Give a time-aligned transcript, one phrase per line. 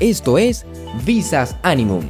[0.00, 0.64] Esto es
[1.04, 2.02] Visas Animum,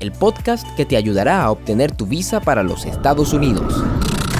[0.00, 3.84] el podcast que te ayudará a obtener tu visa para los Estados Unidos.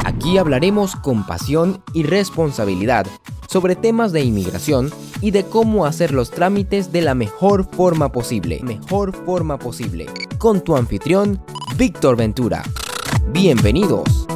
[0.07, 3.07] Aquí hablaremos con pasión y responsabilidad
[3.51, 4.91] sobre temas de inmigración
[5.21, 8.61] y de cómo hacer los trámites de la mejor forma posible.
[8.63, 10.07] Mejor forma posible.
[10.39, 11.45] Con tu anfitrión,
[11.77, 12.63] Víctor Ventura.
[13.31, 14.27] Bienvenidos.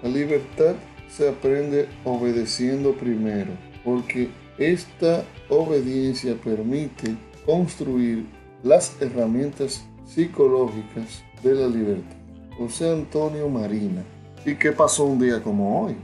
[0.09, 0.73] La libertad
[1.07, 3.51] se aprende obedeciendo primero,
[3.85, 7.15] porque esta obediencia permite
[7.45, 8.25] construir
[8.63, 12.17] las herramientas psicológicas de la libertad.
[12.57, 14.03] José Antonio Marina.
[14.43, 15.95] ¿Y qué pasó un día como hoy?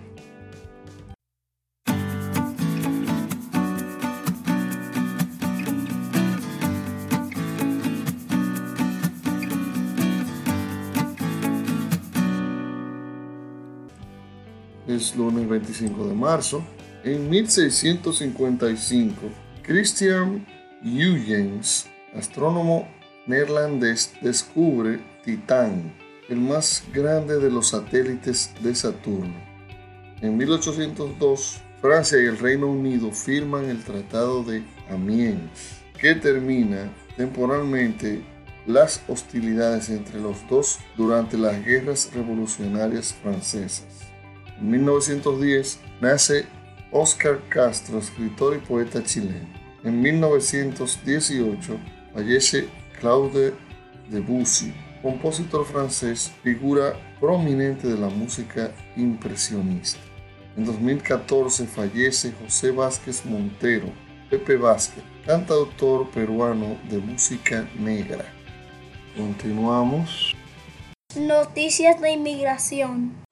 [14.87, 16.63] Es lunes 25 de marzo.
[17.03, 19.15] En 1655,
[19.61, 20.45] Christian
[20.83, 22.87] Huygens, astrónomo
[23.27, 25.93] neerlandés, descubre Titán,
[26.29, 29.33] el más grande de los satélites de Saturno.
[30.21, 38.23] En 1802, Francia y el Reino Unido firman el Tratado de Amiens, que termina temporalmente
[38.65, 44.14] las hostilidades entre los dos durante las guerras revolucionarias francesas.
[44.59, 46.45] En 1910 nace
[46.91, 49.47] Oscar Castro, escritor y poeta chileno.
[49.83, 51.77] En 1918
[52.13, 53.53] fallece Claude
[54.09, 59.99] Debussy, compositor francés, figura prominente de la música impresionista.
[60.57, 63.89] En 2014 fallece José Vázquez Montero,
[64.29, 68.25] Pepe Vázquez, cantautor peruano de música negra.
[69.17, 70.33] Continuamos.
[71.17, 73.24] Noticias de inmigración.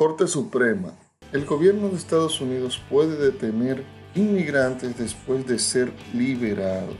[0.00, 0.94] Corte Suprema.
[1.30, 3.84] El gobierno de Estados Unidos puede detener
[4.14, 6.96] inmigrantes después de ser liberados.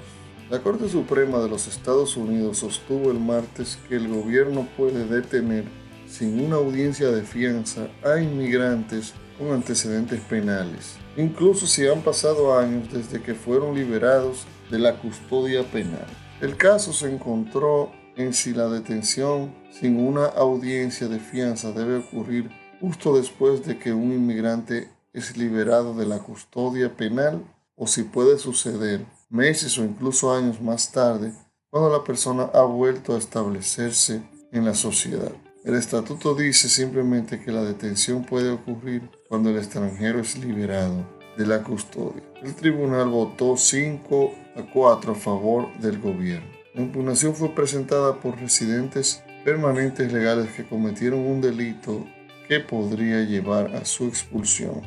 [0.51, 5.65] La Corte Suprema de los Estados Unidos sostuvo el martes que el gobierno puede detener
[6.07, 12.93] sin una audiencia de fianza a inmigrantes con antecedentes penales, incluso si han pasado años
[12.93, 16.07] desde que fueron liberados de la custodia penal.
[16.43, 22.60] El caso se encontró en si la detención sin una audiencia de fianza debe ocurrir
[22.81, 27.45] justo después de que un inmigrante es liberado de la custodia penal
[27.77, 31.33] o si puede suceder meses o incluso años más tarde
[31.69, 35.33] cuando la persona ha vuelto a establecerse en la sociedad.
[35.65, 41.47] El estatuto dice simplemente que la detención puede ocurrir cuando el extranjero es liberado de
[41.47, 42.23] la custodia.
[42.43, 46.49] El tribunal votó 5 a 4 a favor del gobierno.
[46.75, 52.07] La impugnación fue presentada por residentes permanentes legales que cometieron un delito
[52.51, 54.83] que podría llevar a su expulsión.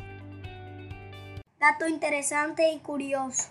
[1.58, 3.44] Dato interesante y curioso.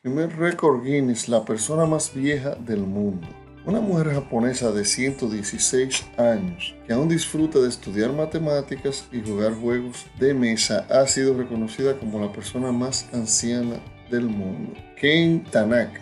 [0.00, 3.28] Primer récord Guinness, la persona más vieja del mundo.
[3.66, 10.06] Una mujer japonesa de 116 años que aún disfruta de estudiar matemáticas y jugar juegos
[10.18, 13.76] de mesa ha sido reconocida como la persona más anciana
[14.10, 14.72] del mundo.
[14.98, 16.00] Ken Tanaka,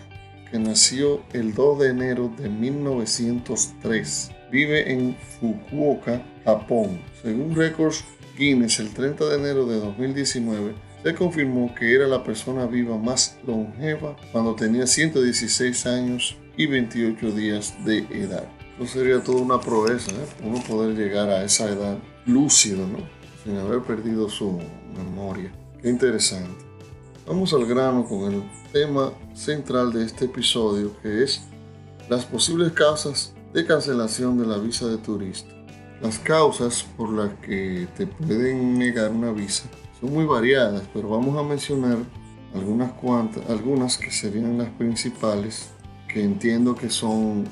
[0.52, 7.00] que nació el 2 de enero de 1903, vive en Fukuoka, Japón.
[7.22, 8.04] Según Records
[8.36, 13.38] Guinness, el 30 de enero de 2019, se confirmó que era la persona viva más
[13.46, 18.44] longeva cuando tenía 116 años y 28 días de edad.
[18.78, 20.26] No sería toda una proeza, ¿eh?
[20.42, 22.98] uno poder llegar a esa edad lúcido, ¿no?
[23.44, 24.58] Sin haber perdido su
[24.96, 25.52] memoria.
[25.82, 26.64] Qué interesante.
[27.26, 28.42] Vamos al grano con el
[28.72, 31.42] tema central de este episodio, que es
[32.08, 35.50] las posibles causas de cancelación de la visa de turista.
[36.00, 39.64] Las causas por las que te pueden negar una visa
[40.00, 41.98] son muy variadas, pero vamos a mencionar
[42.54, 45.70] algunas cuantas, algunas que serían las principales,
[46.08, 47.44] que entiendo que son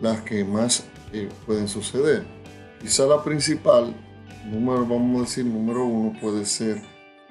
[0.00, 2.24] las que más eh, pueden suceder.
[2.80, 3.94] Quizá la principal,
[4.46, 6.80] número, vamos a decir, número uno puede ser,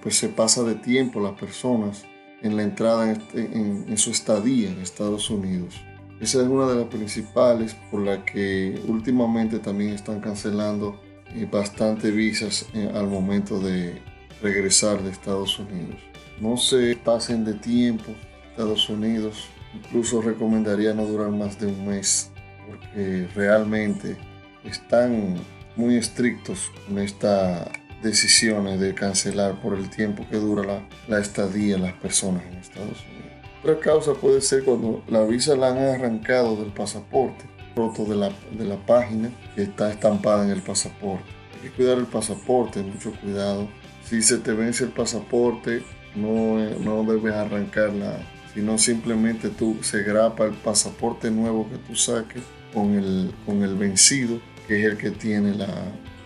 [0.01, 2.03] pues se pasa de tiempo las personas
[2.41, 5.75] en la entrada en, este, su estadía en Estados Unidos.
[6.19, 10.99] Esa es una de las principales por la que últimamente también están cancelando
[11.33, 14.01] eh, bastante visas eh, al momento de
[14.41, 15.95] regresar de Estados Unidos.
[16.41, 18.13] No se pasen de tiempo
[18.59, 19.47] Estados Unidos.
[19.73, 22.31] Incluso recomendaría no durar más de un mes
[22.67, 24.17] porque realmente
[24.65, 25.35] están
[25.75, 27.69] muy estrictos con estas
[28.01, 33.05] decisiones de cancelar por el tiempo que dura la, la estadía las personas en Estados
[33.05, 33.28] Unidos.
[33.61, 37.43] Otra causa puede ser cuando la visa la han arrancado del pasaporte,
[37.75, 41.25] roto de la, de la página que está estampada en el pasaporte.
[41.55, 43.67] Hay que cuidar el pasaporte, mucho cuidado.
[44.05, 45.83] Si se te vence el pasaporte,
[46.15, 48.19] no, no debes arrancarla,
[48.53, 53.75] sino simplemente tú se grapa el pasaporte nuevo que tú saques con el, con el
[53.75, 55.67] vencido, que es el que tiene la,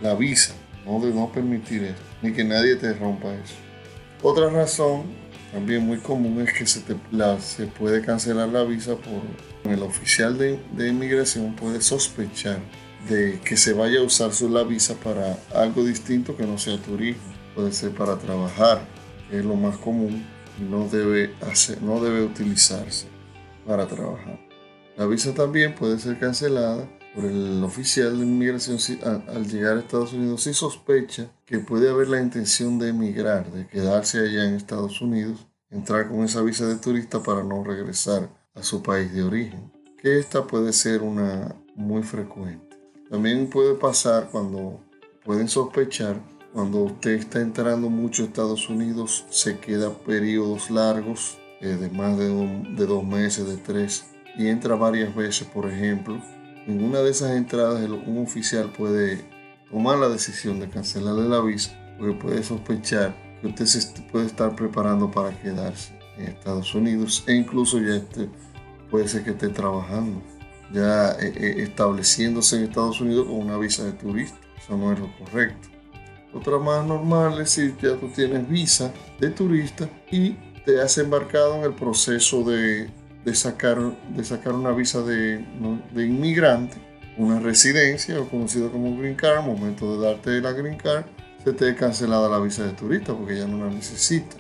[0.02, 0.54] la visa.
[0.86, 3.56] No de no permitir eso, ni que nadie te rompa eso.
[4.22, 5.23] Otra razón
[5.54, 6.96] también muy común es que se, te,
[7.40, 12.60] se puede cancelar la visa por el oficial de, de, inmigración puede sospechar
[13.08, 16.78] de que se vaya a usar su la visa para algo distinto que no sea
[16.78, 17.22] turismo.
[17.54, 18.82] Puede ser para trabajar,
[19.32, 20.26] es lo más común
[20.60, 21.32] y no debe,
[21.82, 23.08] no debe utilizarse
[23.68, 24.40] para trabajar.
[24.98, 28.78] La visa también puede ser cancelada por el oficial de inmigración
[29.28, 33.68] al llegar a Estados Unidos si sospecha que puede haber la intención de emigrar, de
[33.68, 38.64] quedarse allá en Estados Unidos, entrar con esa visa de turista para no regresar a
[38.64, 39.72] su país de origen,
[40.02, 42.78] que esta puede ser una muy frecuente.
[43.10, 44.82] También puede pasar cuando
[45.24, 46.20] pueden sospechar
[46.54, 52.16] cuando usted está entrando mucho a Estados Unidos, se queda periodos largos, eh, de más
[52.16, 54.06] de, de dos meses, de tres,
[54.38, 56.22] y entra varias veces, por ejemplo,
[56.68, 59.26] en una de esas entradas un oficial puede
[59.70, 64.56] tomar la decisión de cancelarle la visa porque puede sospechar que usted se puede estar
[64.56, 68.30] preparando para quedarse en Estados Unidos e incluso ya esté,
[68.90, 70.22] puede ser que esté trabajando,
[70.72, 74.38] ya eh, eh, estableciéndose en Estados Unidos con una visa de turista.
[74.58, 75.70] Eso no es lo correcto.
[76.34, 80.32] Otra más normal es si ya tú tienes visa de turista y
[80.66, 82.90] te has embarcado en el proceso de
[83.26, 83.78] de sacar,
[84.16, 85.46] de sacar una visa de,
[85.96, 86.78] inmigrante,
[87.18, 91.06] una residencia o conocido como green card, al momento de darte la green card,
[91.44, 94.36] se te ha cancelada la visa de turista porque ya no la necesita.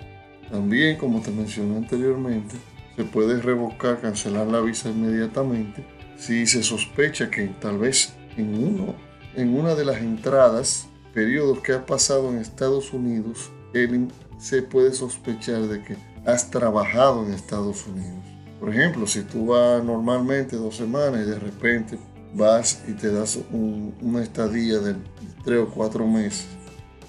[0.50, 2.56] También, como te mencioné anteriormente,
[2.95, 5.83] se puede revocar, cancelar la visa inmediatamente
[6.18, 8.95] si se sospecha que tal vez en, uno,
[9.35, 13.51] en una de las entradas, periodos que has pasado en Estados Unidos,
[14.38, 18.32] se puede sospechar de que has trabajado en Estados Unidos.
[18.63, 22.00] Por ejemplo, si tú vas normalmente dos semanas y de repente
[22.33, 24.95] vas y te das una estadía de
[25.44, 26.45] tres o cuatro meses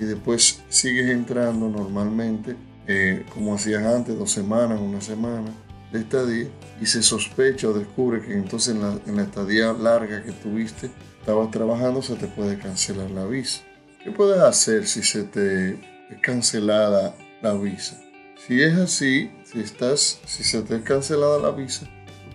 [0.01, 2.57] y después sigues entrando normalmente,
[2.89, 5.49] eh, como hacías antes, dos semanas, una semana
[5.93, 6.49] de estadía,
[6.81, 10.91] y se sospecha o descubre que entonces en la, en la estadía larga que tuviste
[11.21, 13.63] estabas trabajando, se te puede cancelar la visa.
[14.03, 15.75] ¿Qué puedes hacer si se te
[16.11, 18.01] es cancelada la visa?
[18.45, 21.87] Si es así, si, estás, si se te ha cancelado la visa,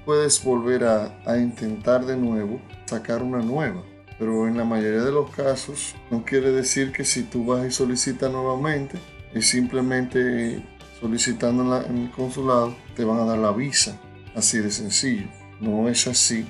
[0.05, 3.83] puedes volver a, a intentar de nuevo sacar una nueva.
[4.17, 7.71] Pero en la mayoría de los casos no quiere decir que si tú vas y
[7.71, 8.97] solicitas nuevamente,
[9.33, 10.63] es simplemente
[10.99, 13.99] solicitando en, el consulado, te van a dar la visa.
[14.35, 15.27] Así de sencillo.
[15.59, 16.45] No es así.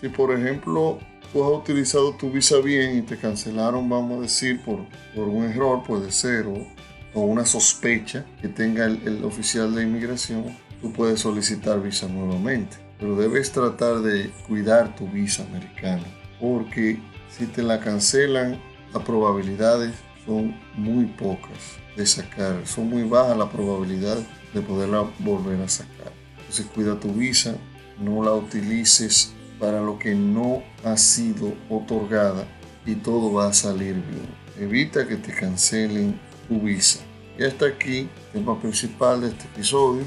[0.00, 0.98] Si por ejemplo
[1.32, 5.44] tú has utilizado tu visa bien y te cancelaron, vamos a decir, por, por un
[5.44, 6.66] error, puede ser, o
[7.14, 10.44] o una sospecha que tenga el, oficial de inmigración,
[10.80, 12.76] tú puedes solicitar visa nuevamente.
[12.98, 16.04] Pero debes tratar de cuidar tu visa americana,
[16.40, 16.98] porque
[17.30, 18.60] si te la cancelan,
[18.92, 19.94] las probabilidades
[20.26, 24.18] son muy pocas de sacar, son muy bajas la probabilidad
[24.52, 26.12] de poderla volver a sacar.
[26.38, 27.56] Entonces cuida tu visa,
[27.98, 32.46] no la utilices para lo que no ha sido otorgada
[32.86, 34.28] y todo va a salir bien.
[34.58, 37.00] Evita que te cancelen tu visa.
[37.38, 40.02] Y hasta aquí el tema principal de este episodio.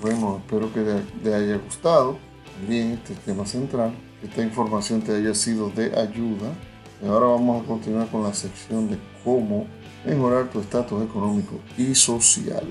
[0.00, 0.82] Bueno, espero que
[1.22, 2.18] te haya gustado
[2.56, 3.92] también este tema central.
[4.22, 6.52] esta información te haya sido de ayuda.
[7.02, 9.66] Y ahora vamos a continuar con la sección de cómo
[10.04, 12.64] mejorar tu estatus económico y social.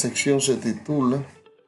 [0.00, 1.22] Sección se titula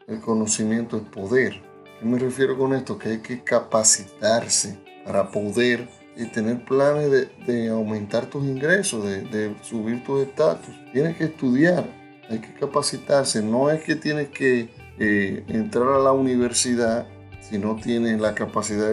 [0.09, 1.61] El conocimiento es poder.
[2.01, 2.99] ¿Qué me refiero con esto?
[2.99, 7.11] Que hay que capacitarse para poder y tener planes
[7.47, 10.75] de, aumentar tus ingresos, de, subir tu estatus.
[10.93, 11.85] Tienes que estudiar,
[12.29, 13.43] hay que capacitarse.
[13.43, 17.07] No es que tienes que eh, entrar a la universidad
[17.41, 18.93] si no tienes la capacidad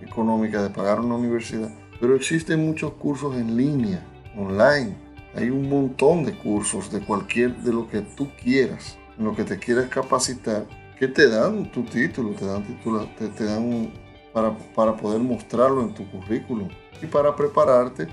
[0.00, 1.70] económica de pagar una universidad.
[2.00, 4.06] Pero existen muchos cursos en línea,
[4.36, 9.34] online hay un montón de cursos de cualquier, de lo que tú quieras, en lo
[9.34, 10.66] que te quieras capacitar,
[10.98, 13.92] que te dan tu título, te dan título, te, dan
[14.32, 16.68] para, para, poder mostrarlo en tu currículum
[17.02, 18.08] y para prepararte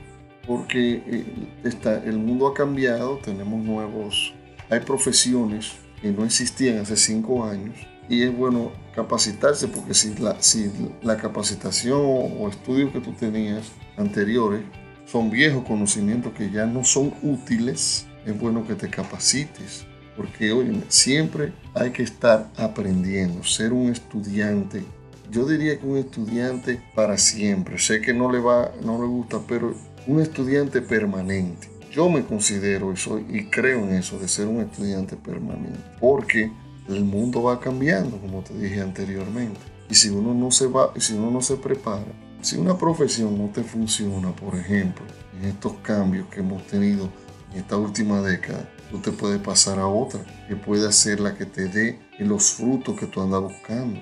[0.45, 1.25] porque eh,
[1.63, 4.33] está, el mundo ha cambiado, tenemos nuevos,
[4.69, 7.75] hay profesiones que no existían hace cinco años
[8.07, 13.71] y es bueno capacitarse porque si la, si la capacitación o estudios que tú tenías
[13.97, 14.61] anteriores
[15.05, 19.85] son viejos conocimientos que ya no son útiles, es bueno que te capacites,
[20.17, 24.83] porque hoy siempre hay que estar aprendiendo, ser un estudiante.
[25.31, 27.77] Yo diría que un estudiante para siempre.
[27.79, 29.75] Sé que no le va, no le gusta, pero
[30.07, 31.69] un estudiante permanente.
[31.91, 36.51] Yo me considero eso y creo en eso de ser un estudiante permanente, porque
[36.89, 39.59] el mundo va cambiando, como te dije anteriormente.
[39.89, 42.05] Y si uno no se va, si uno no se prepara,
[42.45, 45.03] si una profesión no te funciona, por ejemplo,
[45.41, 47.09] en estos cambios que hemos tenido
[47.51, 51.45] en esta última década, tú te puedes pasar a otra que puede ser la que
[51.45, 53.99] te dé los frutos que tú andas buscando.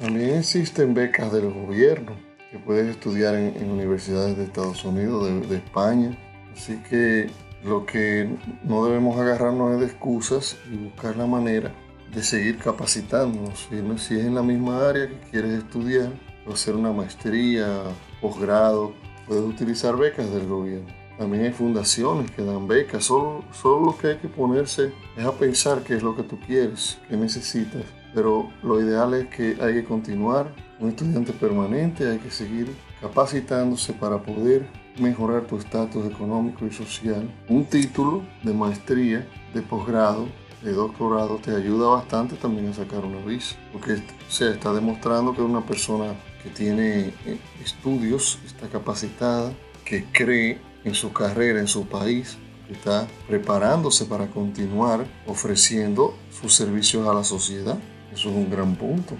[0.00, 2.16] También existen becas del gobierno
[2.50, 6.16] que puedes estudiar en, universidades de Estados Unidos, de, España.
[6.56, 7.28] Así que
[7.62, 8.30] lo que
[8.64, 11.74] no debemos agarrarnos es de excusas y buscar la manera
[12.14, 13.68] de seguir capacitándonos.
[13.68, 16.10] si es en la misma área que quieres estudiar,
[16.52, 17.82] hacer una maestría,
[18.20, 18.92] posgrado,
[19.26, 20.88] puedes utilizar becas del gobierno.
[21.18, 23.04] También hay fundaciones que dan becas.
[23.04, 26.38] Solo, solo lo que hay que ponerse es a pensar qué es lo que tú
[26.38, 27.82] quieres, qué necesitas.
[28.14, 33.92] Pero lo ideal es que hay que continuar un estudiante permanente, hay que seguir capacitándose
[33.92, 34.66] para poder
[34.98, 37.28] mejorar tu estatus económico y social.
[37.48, 40.28] Un título de maestría, de posgrado,
[40.62, 45.42] de doctorado te ayuda bastante también a sacar una visa, porque se está demostrando que
[45.42, 49.52] una persona que tiene eh, estudios, está capacitada,
[49.84, 56.54] que cree en su carrera, en su país, que está preparándose para continuar ofreciendo sus
[56.54, 57.78] servicios a la sociedad.
[58.12, 59.14] Eso es un gran punto.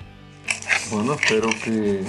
[0.93, 2.05] Bueno, espero que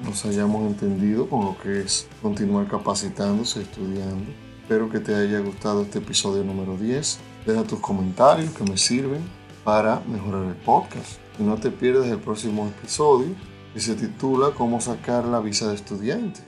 [0.00, 4.30] nos hayamos entendido con lo que es continuar capacitándose, estudiando.
[4.62, 7.18] Espero que te haya gustado este episodio número 10.
[7.46, 9.22] Deja tus comentarios que me sirven
[9.64, 11.18] para mejorar el podcast.
[11.38, 13.34] Y no te pierdas el próximo episodio
[13.72, 16.40] que se titula Cómo sacar la visa de estudiante.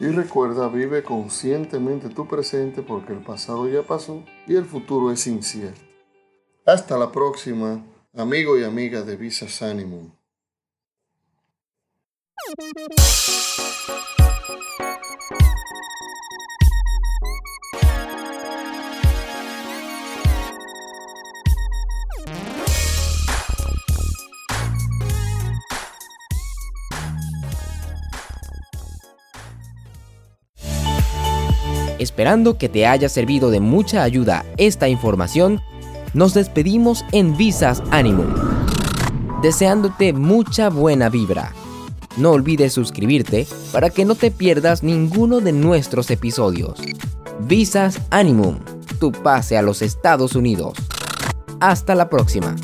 [0.00, 5.26] Y recuerda, vive conscientemente tu presente porque el pasado ya pasó y el futuro es
[5.26, 5.80] incierto.
[6.66, 10.10] Hasta la próxima, amigo y amiga de Visas Animum.
[32.02, 35.60] Esperando que te haya servido de mucha ayuda esta información,
[36.14, 38.26] nos despedimos en Visas Animum,
[39.40, 41.52] deseándote mucha buena vibra.
[42.16, 46.80] No olvides suscribirte para que no te pierdas ninguno de nuestros episodios.
[47.38, 48.58] Visas Animum,
[48.98, 50.74] tu pase a los Estados Unidos.
[51.60, 52.56] Hasta la próxima.